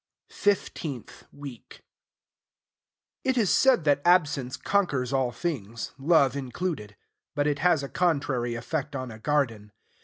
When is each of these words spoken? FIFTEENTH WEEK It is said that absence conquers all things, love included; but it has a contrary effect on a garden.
FIFTEENTH 0.31 1.27
WEEK 1.31 1.83
It 3.23 3.37
is 3.37 3.51
said 3.51 3.83
that 3.83 4.01
absence 4.03 4.57
conquers 4.57 5.13
all 5.13 5.31
things, 5.31 5.91
love 5.99 6.35
included; 6.35 6.95
but 7.35 7.45
it 7.45 7.59
has 7.59 7.83
a 7.83 7.87
contrary 7.87 8.55
effect 8.55 8.95
on 8.95 9.11
a 9.11 9.19
garden. 9.19 9.71